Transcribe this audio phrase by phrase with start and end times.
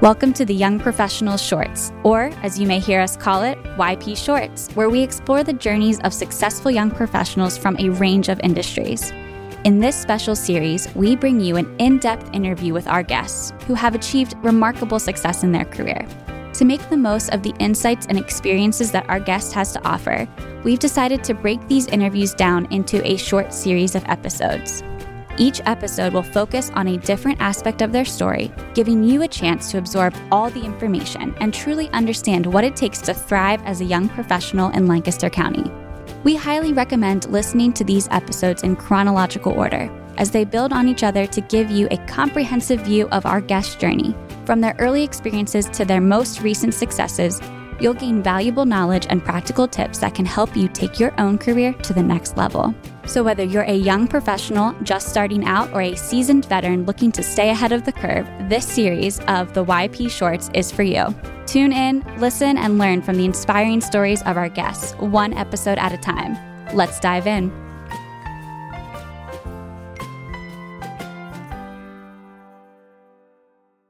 [0.00, 4.16] Welcome to the Young Professionals Shorts, or as you may hear us call it, YP
[4.16, 9.10] Shorts, where we explore the journeys of successful young professionals from a range of industries.
[9.64, 13.74] In this special series, we bring you an in depth interview with our guests who
[13.74, 16.06] have achieved remarkable success in their career.
[16.52, 20.28] To make the most of the insights and experiences that our guest has to offer,
[20.62, 24.84] we've decided to break these interviews down into a short series of episodes.
[25.40, 29.70] Each episode will focus on a different aspect of their story, giving you a chance
[29.70, 33.84] to absorb all the information and truly understand what it takes to thrive as a
[33.84, 35.70] young professional in Lancaster County.
[36.24, 41.04] We highly recommend listening to these episodes in chronological order, as they build on each
[41.04, 45.66] other to give you a comprehensive view of our guest journey from their early experiences
[45.66, 47.40] to their most recent successes,
[47.80, 51.72] you'll gain valuable knowledge and practical tips that can help you take your own career
[51.72, 52.74] to the next level.
[53.06, 57.22] So, whether you're a young professional just starting out or a seasoned veteran looking to
[57.22, 61.14] stay ahead of the curve, this series of the YP Shorts is for you.
[61.46, 65.92] Tune in, listen, and learn from the inspiring stories of our guests, one episode at
[65.92, 66.36] a time.
[66.76, 67.50] Let's dive in.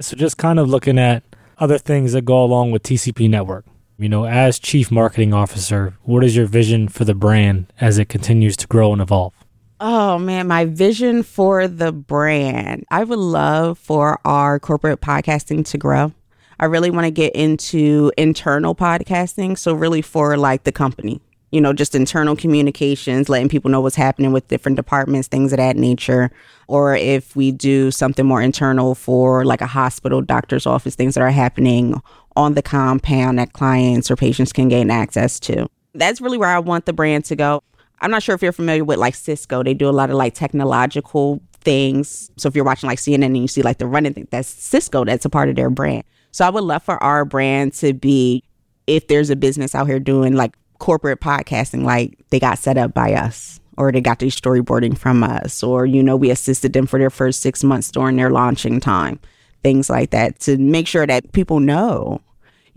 [0.00, 1.24] So just kind of looking at
[1.58, 3.64] other things that go along with TCP Network.
[4.00, 8.08] You know, as Chief Marketing Officer, what is your vision for the brand as it
[8.08, 9.34] continues to grow and evolve?
[9.80, 12.84] Oh man, my vision for the brand.
[12.92, 16.12] I would love for our corporate podcasting to grow.
[16.60, 19.58] I really want to get into internal podcasting.
[19.58, 23.96] So, really, for like the company, you know, just internal communications, letting people know what's
[23.96, 26.30] happening with different departments, things of that nature.
[26.68, 31.22] Or if we do something more internal for like a hospital, doctor's office, things that
[31.22, 32.00] are happening
[32.38, 35.66] on the compound that clients or patients can gain access to.
[35.94, 37.64] That's really where I want the brand to go.
[38.00, 39.64] I'm not sure if you're familiar with like Cisco.
[39.64, 42.30] They do a lot of like technological things.
[42.36, 45.04] So if you're watching like CNN and you see like the running thing, that's Cisco.
[45.04, 46.04] That's a part of their brand.
[46.30, 48.44] So I would love for our brand to be
[48.86, 52.94] if there's a business out here doing like corporate podcasting like they got set up
[52.94, 56.86] by us or they got their storyboarding from us or you know we assisted them
[56.86, 59.18] for their first six months during their launching time
[59.64, 62.20] things like that to make sure that people know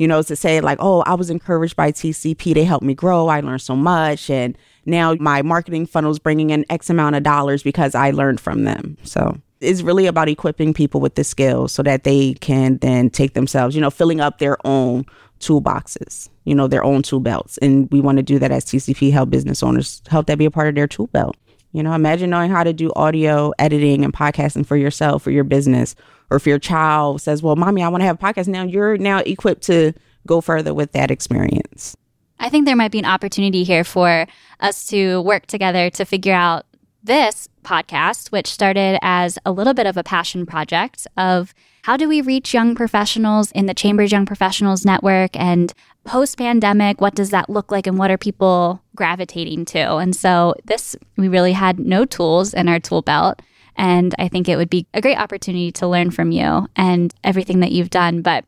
[0.01, 3.27] you know to say like oh i was encouraged by tcp they helped me grow
[3.27, 7.21] i learned so much and now my marketing funnel is bringing in x amount of
[7.21, 11.71] dollars because i learned from them so it's really about equipping people with the skills
[11.71, 15.05] so that they can then take themselves you know filling up their own
[15.41, 17.57] toolboxes, you know, their own tool belts.
[17.57, 20.51] And we want to do that as TCP help business owners, help that be a
[20.51, 21.35] part of their tool belt.
[21.73, 25.43] You know, imagine knowing how to do audio editing and podcasting for yourself, for your
[25.43, 25.95] business,
[26.31, 28.47] or if your child says, Well, mommy, I want to have a podcast.
[28.47, 29.93] Now you're now equipped to
[30.25, 31.95] go further with that experience.
[32.39, 34.25] I think there might be an opportunity here for
[34.59, 36.65] us to work together to figure out
[37.03, 41.53] this podcast, which started as a little bit of a passion project of
[41.83, 47.01] how do we reach young professionals in the Chambers Young Professionals Network and post pandemic,
[47.01, 49.97] what does that look like and what are people gravitating to?
[49.97, 53.41] And so this, we really had no tools in our tool belt.
[53.75, 57.59] And I think it would be a great opportunity to learn from you and everything
[57.61, 58.21] that you've done.
[58.21, 58.45] But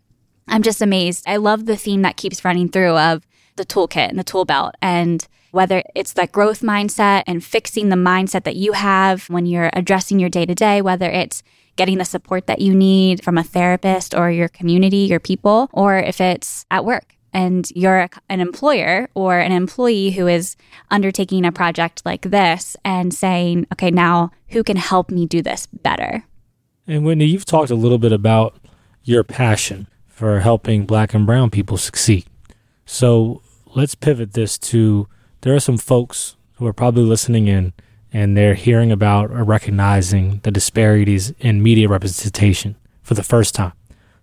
[0.47, 1.23] I'm just amazed.
[1.27, 3.25] I love the theme that keeps running through of
[3.55, 7.95] the toolkit and the tool belt and whether it's that growth mindset and fixing the
[7.95, 11.43] mindset that you have when you're addressing your day to day, whether it's
[11.75, 15.97] getting the support that you need from a therapist or your community, your people, or
[15.97, 20.55] if it's at work and you're an employer or an employee who is
[20.91, 25.67] undertaking a project like this and saying, okay, now who can help me do this
[25.67, 26.23] better?
[26.87, 28.57] And Whitney, you've talked a little bit about
[29.03, 32.25] your passion for helping black and brown people succeed.
[32.85, 33.41] So
[33.73, 35.07] let's pivot this to
[35.41, 37.73] there are some folks who are probably listening in
[38.13, 43.73] and they're hearing about or recognizing the disparities in media representation for the first time.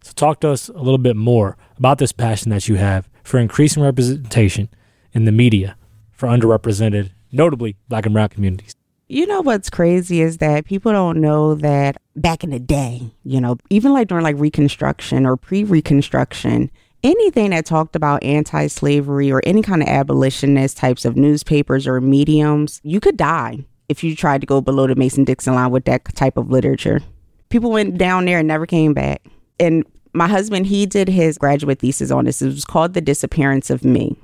[0.03, 3.41] So, talk to us a little bit more about this passion that you have for
[3.41, 4.69] increasing representation
[5.15, 5.77] in the media
[6.13, 8.75] for underrepresented, notably black and brown communities.
[9.09, 13.41] You know what's crazy is that people don't know that back in the day, you
[13.41, 16.71] know, even like during like Reconstruction or pre Reconstruction,
[17.03, 22.00] anything that talked about anti slavery or any kind of abolitionist types of newspapers or
[22.03, 25.87] mediums, you could die if you tried to go below the Mason Dixon line with
[25.87, 27.00] that type of literature.
[27.49, 29.23] People went down there and never came back.
[29.59, 32.43] And my husband, he did his graduate thesis on this.
[32.43, 34.17] It was called The Disappearance of Me.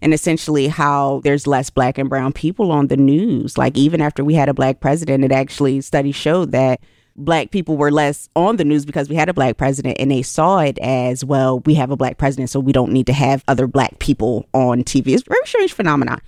[0.00, 3.58] And essentially, how there's less black and brown people on the news.
[3.58, 6.80] Like, even after we had a black president, it actually, studies showed that
[7.18, 10.22] black people were less on the news because we had a black president and they
[10.22, 13.42] saw it as well we have a black president so we don't need to have
[13.48, 16.20] other black people on tv it's a very strange phenomenon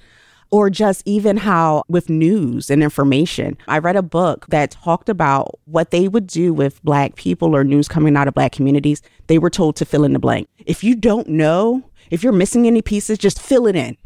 [0.50, 3.56] or just even how with news and information.
[3.69, 7.64] I read a book that talked about what they would do with black people or
[7.64, 9.02] news coming out of black communities.
[9.29, 10.49] They were told to fill in the blank.
[10.67, 13.97] If you don't know, if you're missing any pieces, just fill it in.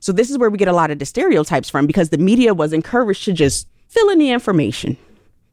[0.00, 2.54] So this is where we get a lot of the stereotypes from because the media
[2.54, 4.96] was encouraged to just fill in the information.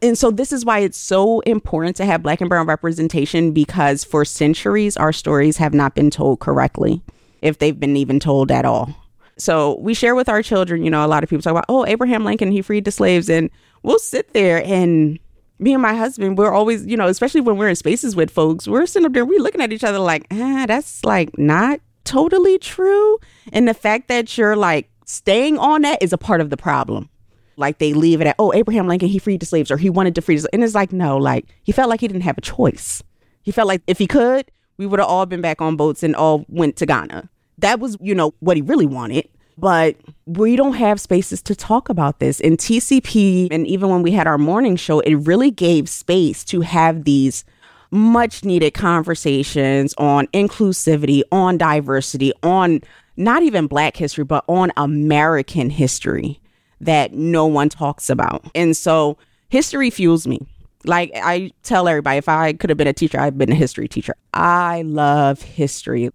[0.02, 4.04] And so this is why it's so important to have black and brown representation because
[4.04, 7.02] for centuries our stories have not been told correctly
[7.42, 8.94] if they've been even told at all.
[9.38, 11.86] So we share with our children, you know, a lot of people talk about, oh,
[11.86, 13.30] Abraham Lincoln, he freed the slaves.
[13.30, 13.50] And
[13.82, 15.20] we'll sit there and
[15.60, 18.68] me and my husband, we're always, you know, especially when we're in spaces with folks,
[18.68, 22.58] we're sitting up there, we're looking at each other like, ah, that's like not totally
[22.60, 23.18] true.
[23.52, 27.10] And the fact that you're like staying on that is a part of the problem.
[27.56, 30.16] Like they leave it at, oh, Abraham Lincoln, he freed the slaves or he wanted
[30.16, 30.54] to free the slaves.
[30.54, 33.04] And it's like, no, like he felt like he didn't have a choice.
[33.44, 36.16] He felt like if he could, we would have all been back on boats and
[36.16, 37.30] all went to Ghana.
[37.60, 39.28] That was, you know, what he really wanted.
[39.58, 42.40] But we don't have spaces to talk about this.
[42.40, 46.62] In TCP, and even when we had our morning show, it really gave space to
[46.62, 47.46] have these
[47.92, 52.82] much needed conversations on inclusivity, on diversity, on
[53.16, 56.40] not even Black history, but on American history
[56.82, 58.44] that no one talks about.
[58.56, 59.18] And so
[59.50, 60.48] history fuels me.
[60.86, 63.88] Like I tell everybody, if I could have been a teacher, I'd been a history
[63.88, 64.16] teacher.
[64.34, 66.10] I love history.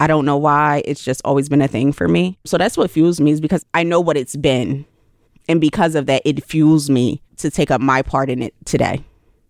[0.00, 0.82] I don't know why.
[0.84, 2.38] It's just always been a thing for me.
[2.44, 4.86] So that's what fuels me is because I know what it's been.
[5.48, 9.02] And because of that, it fuels me to take up my part in it today.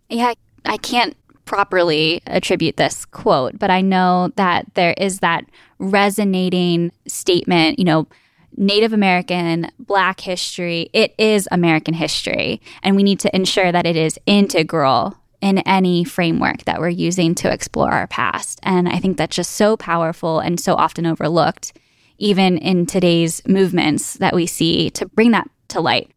[0.08, 0.32] Yeah,
[0.64, 5.44] I can't properly attribute this quote, but I know that there is that
[5.78, 8.06] resonating statement, you know,
[8.56, 12.60] Native American, Black history, it is American history.
[12.82, 17.34] And we need to ensure that it is integral in any framework that we're using
[17.36, 18.58] to explore our past.
[18.62, 21.72] And I think that's just so powerful and so often overlooked,
[22.18, 26.10] even in today's movements that we see to bring that to light.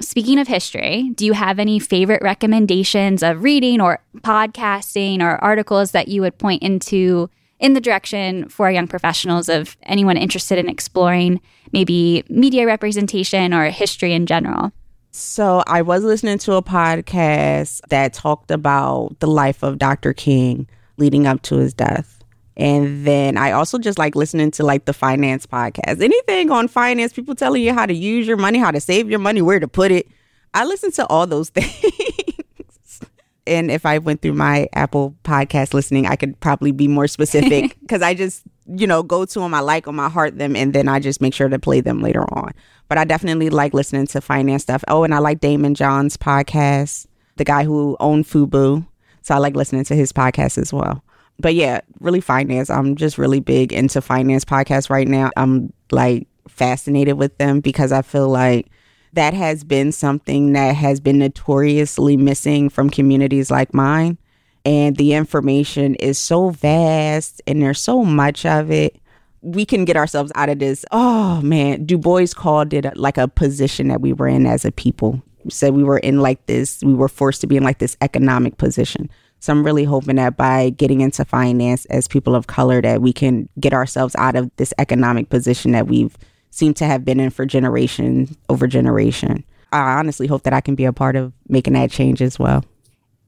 [0.00, 5.92] Speaking of history, do you have any favorite recommendations of reading or podcasting or articles
[5.92, 7.30] that you would point into
[7.60, 11.40] in the direction for young professionals of anyone interested in exploring
[11.72, 14.72] maybe media representation or history in general?
[15.12, 20.14] So I was listening to a podcast that talked about the life of Dr.
[20.14, 20.66] King
[20.96, 22.18] leading up to his death.
[22.56, 26.02] And then I also just like listening to like the finance podcast.
[26.02, 29.18] Anything on finance, people telling you how to use your money, how to save your
[29.18, 30.08] money, where to put it.
[30.54, 33.00] I listen to all those things.
[33.46, 37.78] and if I went through my Apple podcast listening, I could probably be more specific
[37.80, 40.72] because I just, you know, go to them, I like them, I heart them, and
[40.72, 42.52] then I just make sure to play them later on.
[42.88, 44.84] But I definitely like listening to finance stuff.
[44.88, 47.06] Oh, and I like Daymond John's podcast,
[47.36, 48.86] the guy who owned Fubu.
[49.22, 51.02] So I like listening to his podcast as well.
[51.38, 52.70] But yeah, really finance.
[52.70, 55.30] I'm just really big into finance podcasts right now.
[55.36, 58.68] I'm like fascinated with them because I feel like
[59.12, 64.18] that has been something that has been notoriously missing from communities like mine.
[64.64, 68.96] And the information is so vast and there's so much of it.
[69.40, 70.84] We can get ourselves out of this.
[70.92, 74.70] Oh man, Du Bois called it like a position that we were in as a
[74.70, 75.20] people.
[75.48, 78.58] Said we were in like this, we were forced to be in like this economic
[78.58, 79.10] position.
[79.40, 83.12] So I'm really hoping that by getting into finance as people of color, that we
[83.12, 86.16] can get ourselves out of this economic position that we've
[86.50, 89.42] seemed to have been in for generation over generation.
[89.72, 92.64] I honestly hope that I can be a part of making that change as well.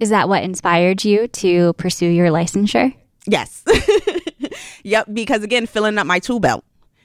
[0.04, 2.94] Is that what inspired you to pursue your licensure?
[3.24, 3.64] Yes.
[4.84, 5.06] yep.
[5.10, 6.62] Because again, filling up my tool belt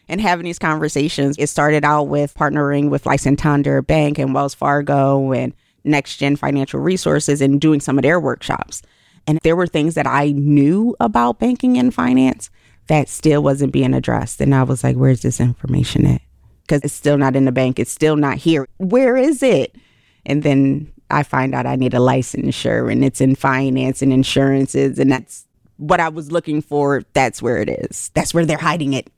[0.10, 4.54] and having these conversations, it started out with partnering with like Santander Bank and Wells
[4.54, 5.54] Fargo and
[5.86, 8.82] Next Gen Financial Resources and doing some of their workshops.
[9.26, 12.50] And there were things that I knew about banking and finance
[12.88, 14.42] that still wasn't being addressed.
[14.42, 16.22] And I was like, where's this information at?
[16.64, 17.80] Because it's still not in the bank.
[17.80, 18.68] It's still not here.
[18.76, 19.78] Where is it?
[20.26, 25.00] And then I find out I need a licensure and it's in finance and insurances.
[25.00, 25.46] And that's
[25.78, 27.04] what I was looking for.
[27.14, 28.12] That's where it is.
[28.14, 29.12] That's where they're hiding it.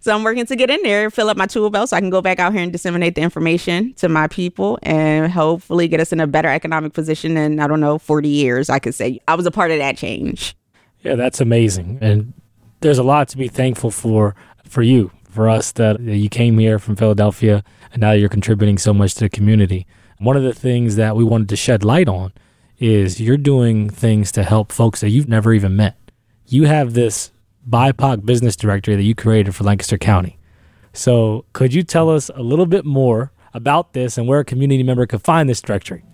[0.00, 2.10] So I'm working to get in there, fill up my tool belt so I can
[2.10, 6.12] go back out here and disseminate the information to my people and hopefully get us
[6.12, 8.68] in a better economic position in, I don't know, 40 years.
[8.68, 10.56] I could say I was a part of that change.
[11.02, 11.98] Yeah, that's amazing.
[12.00, 12.32] And
[12.80, 14.34] there's a lot to be thankful for
[14.64, 18.92] for you, for us that you came here from Philadelphia and now you're contributing so
[18.92, 19.86] much to the community.
[20.22, 22.32] One of the things that we wanted to shed light on
[22.78, 25.96] is you're doing things to help folks that you've never even met.
[26.46, 27.32] You have this
[27.68, 30.38] BIPOC business directory that you created for Lancaster County.
[30.92, 34.84] So, could you tell us a little bit more about this and where a community
[34.84, 36.04] member could find this directory?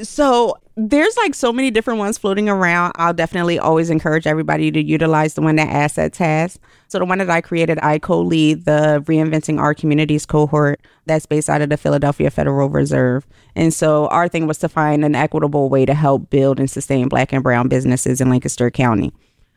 [0.00, 2.92] So, there's like so many different ones floating around.
[2.96, 6.58] I'll definitely always encourage everybody to utilize the one that Assets has.
[6.88, 11.48] So the one that I created, I co-lead the Reinventing Our Communities cohort that's based
[11.48, 13.26] out of the Philadelphia Federal Reserve.
[13.54, 17.08] And so our thing was to find an equitable way to help build and sustain
[17.08, 19.14] black and brown businesses in Lancaster County.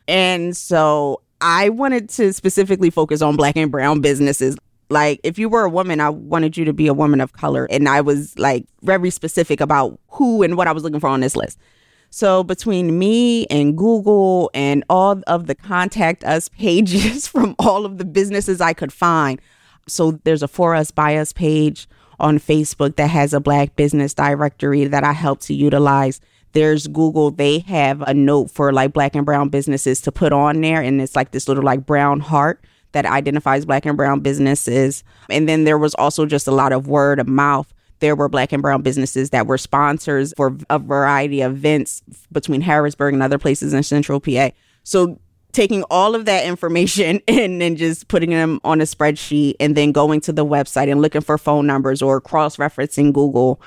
[0.08, 4.56] And so I wanted to specifically focus on black and brown businesses.
[4.90, 7.66] Like, if you were a woman, I wanted you to be a woman of color.
[7.70, 11.20] And I was like very specific about who and what I was looking for on
[11.20, 11.58] this list.
[12.10, 17.98] So, between me and Google and all of the contact us pages from all of
[17.98, 19.40] the businesses I could find.
[19.86, 24.12] So, there's a For Us By Us page on Facebook that has a black business
[24.12, 26.20] directory that I help to utilize.
[26.52, 30.60] There's Google, they have a note for like black and brown businesses to put on
[30.60, 30.82] there.
[30.82, 35.04] And it's like this little like brown heart that identifies black and brown businesses.
[35.28, 37.72] And then there was also just a lot of word of mouth.
[38.00, 42.60] There were black and brown businesses that were sponsors for a variety of events between
[42.60, 44.50] Harrisburg and other places in central PA.
[44.84, 45.18] So
[45.52, 49.92] taking all of that information and then just putting them on a spreadsheet and then
[49.92, 53.60] going to the website and looking for phone numbers or cross referencing Google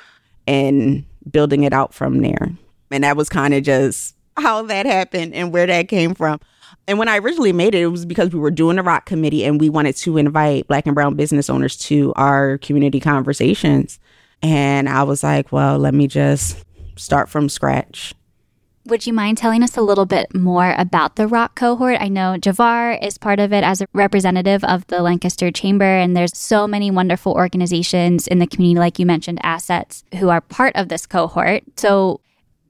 [0.47, 2.51] and building it out from there.
[2.91, 6.39] And that was kind of just how that happened and where that came from.
[6.87, 9.45] And when I originally made it, it was because we were doing a ROC committee
[9.45, 13.99] and we wanted to invite black and brown business owners to our community conversations.
[14.41, 16.63] And I was like, well, let me just
[16.97, 18.13] start from scratch.
[18.85, 22.01] Would you mind telling us a little bit more about the ROC cohort?
[22.01, 26.17] I know Javar is part of it as a representative of the Lancaster Chamber, and
[26.17, 30.75] there's so many wonderful organizations in the community, like you mentioned, Assets, who are part
[30.75, 31.63] of this cohort.
[31.77, 32.19] So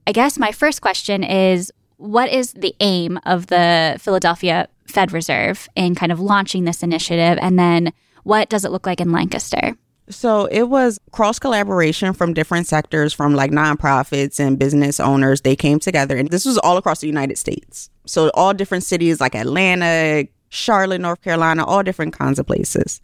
[0.06, 5.68] I guess my first question is what is the aim of the Philadelphia Fed Reserve
[5.74, 7.38] in kind of launching this initiative?
[7.40, 7.92] And then
[8.24, 9.76] what does it look like in Lancaster?
[10.10, 15.40] So it was cross collaboration from different sectors, from like nonprofits and business owners.
[15.40, 17.88] They came together, and this was all across the United States.
[18.06, 23.00] So all different cities like Atlanta, Charlotte, North Carolina, all different kinds of places.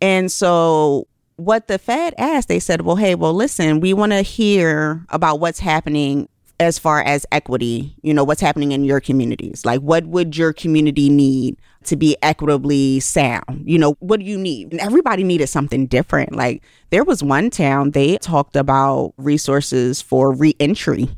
[0.00, 1.06] And so
[1.36, 5.38] what the Fed asked, they said, well, hey, well, listen, we want to hear about
[5.40, 6.28] what's happening
[6.60, 9.64] as far as equity, you know, what's happening in your communities.
[9.64, 13.64] Like, what would your community need to be equitably sound?
[13.64, 14.72] You know, what do you need?
[14.72, 16.36] And everybody needed something different.
[16.36, 21.08] Like, there was one town, they talked about resources for reentry.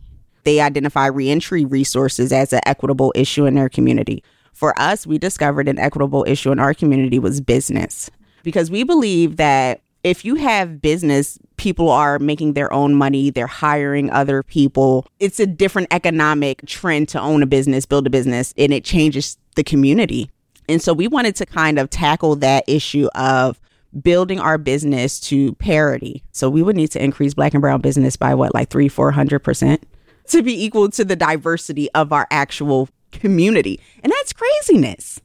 [0.44, 4.22] They identify reentry resources as an equitable issue in their community.
[4.52, 8.11] For us, we discovered an equitable issue in our community was business
[8.44, 13.47] because we believe that if you have business, people are making their own money, they're
[13.47, 15.06] hiring other people.
[15.21, 19.38] It's a different economic trend to own a business, build a business, and it changes
[19.54, 20.30] the community.
[20.68, 23.61] And so we wanted to kind of tackle that issue of
[24.00, 26.23] building our business to parity.
[26.32, 29.11] So we would need to increase black and brown business by what, like three, four
[29.11, 29.85] hundred percent
[30.28, 33.80] to be equal to the diversity of our actual community.
[34.02, 35.21] And that's craziness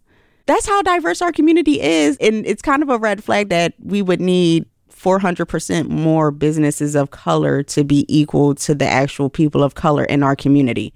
[0.47, 2.17] that's how diverse our community is.
[2.17, 7.11] And it's kind of a red flag that we would need 400% more businesses of
[7.11, 10.93] color to be equal to the actual people of color in our community.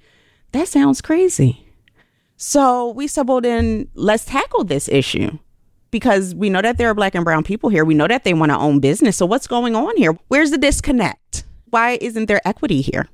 [0.53, 1.67] That sounds crazy.
[2.37, 5.37] So we well, then let's tackle this issue
[5.91, 7.85] because we know that there are black and brown people here.
[7.85, 9.17] We know that they want to own business.
[9.17, 10.17] So what's going on here?
[10.29, 11.43] Where's the disconnect?
[11.69, 13.07] Why isn't there equity here?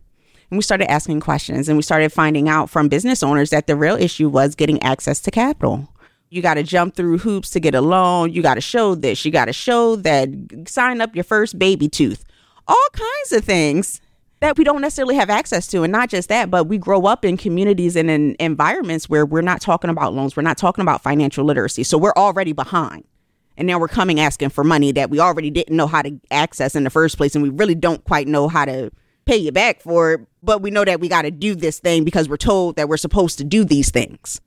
[0.50, 3.76] And we started asking questions and we started finding out from business owners that the
[3.76, 5.90] real issue was getting access to capital.
[6.30, 8.34] You got to jump through hoops to get a loan.
[8.34, 9.24] You got to show this.
[9.24, 10.30] You got to show that,
[10.68, 12.26] sign up your first baby tooth.
[12.68, 14.02] All kinds of things
[14.40, 15.84] that we don't necessarily have access to.
[15.84, 19.42] And not just that, but we grow up in communities and in environments where we're
[19.42, 20.36] not talking about loans.
[20.36, 21.84] We're not talking about financial literacy.
[21.84, 23.06] So we're already behind.
[23.56, 26.76] And now we're coming asking for money that we already didn't know how to access
[26.76, 27.36] in the first place.
[27.36, 28.92] And we really don't quite know how to
[29.26, 30.22] pay you back for it.
[30.44, 32.98] But we know that we got to do this thing because we're told that we're
[32.98, 34.40] supposed to do these things.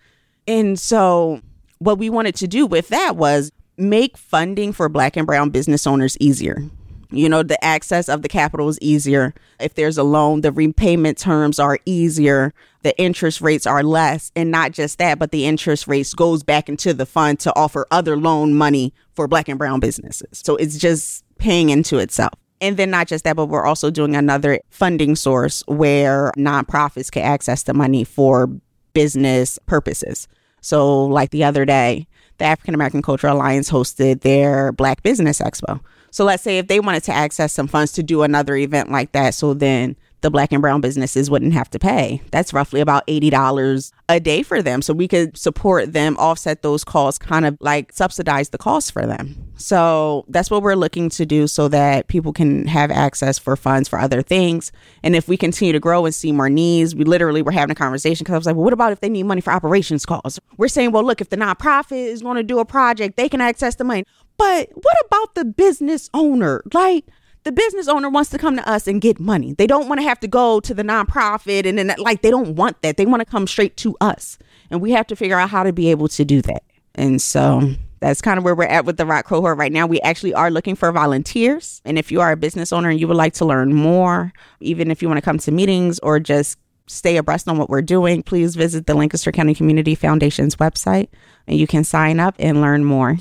[0.47, 1.41] And so
[1.81, 5.87] what we wanted to do with that was make funding for black and brown business
[5.87, 6.63] owners easier.
[7.11, 9.35] You know, the access of the capital is easier.
[9.59, 12.55] If there's a loan, the repayment terms are easier.
[12.83, 14.31] The interest rates are less.
[14.37, 17.87] And not just that, but the interest rates goes back into the fund to offer
[17.91, 20.29] other loan money for black and brown businesses.
[20.45, 22.35] So it's just paying into itself.
[22.61, 27.23] And then not just that, but we're also doing another funding source where nonprofits can
[27.23, 28.51] access the money for
[28.93, 30.29] business purposes.
[30.61, 32.07] So, like the other day,
[32.38, 35.81] the African American Cultural Alliance hosted their Black Business Expo.
[36.11, 39.12] So, let's say if they wanted to access some funds to do another event like
[39.12, 42.23] that, so then the black and brown businesses wouldn't have to pay.
[42.31, 44.83] That's roughly about $80 a day for them.
[44.83, 49.07] So we could support them, offset those costs, kind of like subsidize the cost for
[49.07, 49.53] them.
[49.57, 53.89] So that's what we're looking to do so that people can have access for funds
[53.89, 54.73] for other things.
[55.03, 57.75] And if we continue to grow and see more needs, we literally were having a
[57.75, 60.41] conversation because I was like, well, what about if they need money for operations costs?
[60.57, 63.41] We're saying, well, look, if the nonprofit is going to do a project, they can
[63.41, 64.05] access the money.
[64.37, 66.62] But what about the business owner?
[66.73, 67.05] Like,
[67.44, 69.54] the business owner wants to come to us and get money.
[69.54, 72.54] They don't want to have to go to the nonprofit and then like they don't
[72.56, 72.97] want that.
[72.97, 74.38] They want to come straight to us.
[74.70, 76.62] And we have to figure out how to be able to do that.
[76.94, 79.87] And so that's kind of where we're at with the ROC cohort right now.
[79.87, 81.80] We actually are looking for volunteers.
[81.85, 84.90] And if you are a business owner and you would like to learn more, even
[84.90, 88.23] if you want to come to meetings or just stay abreast on what we're doing,
[88.23, 91.09] please visit the Lancaster County Community Foundation's website
[91.47, 93.18] and you can sign up and learn more.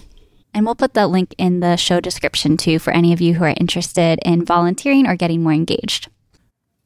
[0.54, 3.44] And we'll put the link in the show description too for any of you who
[3.44, 6.10] are interested in volunteering or getting more engaged.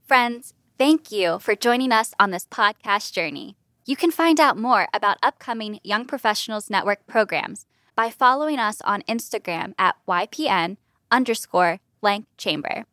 [0.06, 3.56] Friends, thank you for joining us on this podcast journey.
[3.86, 7.66] You can find out more about upcoming Young Professionals Network programs
[7.96, 10.78] by following us on Instagram at YPN
[11.12, 12.86] underscore Lanc Chamber.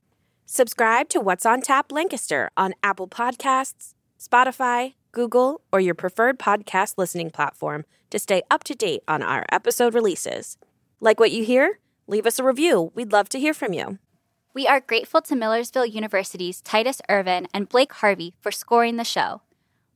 [0.47, 6.99] Subscribe to What's on Tap Lancaster on Apple Podcasts, Spotify, Google, or your preferred podcast
[6.99, 10.59] listening platform to stay up to date on our episode releases.
[11.01, 11.81] Like what you hear?
[12.07, 12.93] Leave us a review.
[12.95, 13.99] We'd love to hear from you.
[14.53, 19.43] We are grateful to Millersville University's Titus Irvin and Blake Harvey for scoring the show.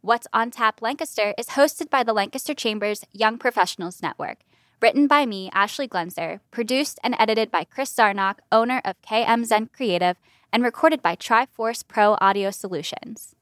[0.01, 4.39] What's on Tap Lancaster is hosted by the Lancaster Chambers Young Professionals Network.
[4.81, 10.17] Written by me, Ashley Glensor, produced and edited by Chris Zarnock, owner of KMZen Creative,
[10.53, 13.35] and recorded by Triforce Pro Audio Solutions.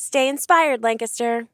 [0.00, 1.48] Stay inspired, Lancaster.